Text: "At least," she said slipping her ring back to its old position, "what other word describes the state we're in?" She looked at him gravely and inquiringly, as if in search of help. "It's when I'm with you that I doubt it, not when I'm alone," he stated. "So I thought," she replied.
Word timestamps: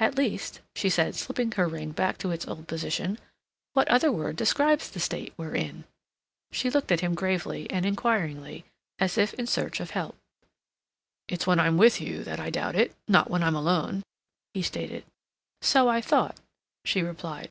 "At 0.00 0.18
least," 0.18 0.60
she 0.74 0.90
said 0.90 1.14
slipping 1.14 1.52
her 1.52 1.68
ring 1.68 1.92
back 1.92 2.18
to 2.18 2.32
its 2.32 2.48
old 2.48 2.66
position, 2.66 3.16
"what 3.74 3.86
other 3.86 4.10
word 4.10 4.34
describes 4.34 4.90
the 4.90 4.98
state 4.98 5.32
we're 5.36 5.54
in?" 5.54 5.84
She 6.50 6.68
looked 6.68 6.90
at 6.90 6.98
him 6.98 7.14
gravely 7.14 7.70
and 7.70 7.86
inquiringly, 7.86 8.64
as 8.98 9.16
if 9.16 9.34
in 9.34 9.46
search 9.46 9.78
of 9.78 9.90
help. 9.90 10.16
"It's 11.28 11.46
when 11.46 11.60
I'm 11.60 11.78
with 11.78 12.00
you 12.00 12.24
that 12.24 12.40
I 12.40 12.50
doubt 12.50 12.74
it, 12.74 12.92
not 13.06 13.30
when 13.30 13.44
I'm 13.44 13.54
alone," 13.54 14.02
he 14.52 14.62
stated. 14.62 15.04
"So 15.62 15.88
I 15.88 16.00
thought," 16.00 16.38
she 16.84 17.00
replied. 17.00 17.48